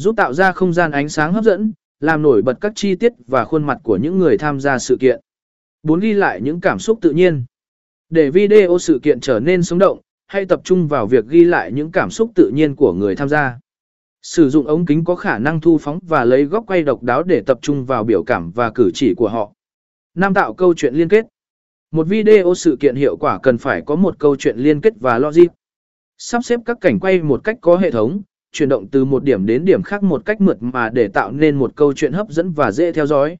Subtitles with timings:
[0.00, 3.12] giúp tạo ra không gian ánh sáng hấp dẫn, làm nổi bật các chi tiết
[3.26, 5.20] và khuôn mặt của những người tham gia sự kiện.
[5.82, 6.00] 4.
[6.00, 7.44] Ghi lại những cảm xúc tự nhiên.
[8.08, 11.72] Để video sự kiện trở nên sống động, hãy tập trung vào việc ghi lại
[11.72, 13.58] những cảm xúc tự nhiên của người tham gia.
[14.22, 17.22] Sử dụng ống kính có khả năng thu phóng và lấy góc quay độc đáo
[17.22, 19.52] để tập trung vào biểu cảm và cử chỉ của họ.
[20.14, 20.34] 5.
[20.34, 21.26] tạo câu chuyện liên kết.
[21.90, 25.18] Một video sự kiện hiệu quả cần phải có một câu chuyện liên kết và
[25.18, 25.46] logic.
[26.18, 28.22] Sắp xếp các cảnh quay một cách có hệ thống,
[28.52, 31.56] chuyển động từ một điểm đến điểm khác một cách mượt mà để tạo nên
[31.56, 33.38] một câu chuyện hấp dẫn và dễ theo dõi.